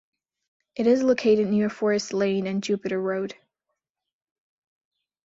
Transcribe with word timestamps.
It 0.75 0.87
is 0.87 1.03
located 1.03 1.47
near 1.49 1.69
Forest 1.69 2.11
Lane 2.11 2.47
and 2.47 2.63
Jupiter 2.63 2.99
Road. 2.99 3.35